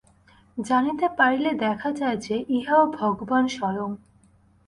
জানিতে 0.57 1.07
পারিলে 1.17 1.51
দেখা 1.57 1.89
যায় 1.91 2.17
যে, 2.17 2.35
ইহাও 2.49 2.83
ভগবান 2.91 3.43
স্বয়ং। 3.47 3.89